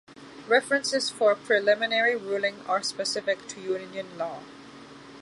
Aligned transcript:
References 0.47 1.11
for 1.11 1.31
a 1.33 1.35
preliminary 1.35 2.15
ruling 2.15 2.61
are 2.65 2.81
specific 2.81 3.45
to 3.49 3.61
Union 3.61 4.17
law. 4.17 4.39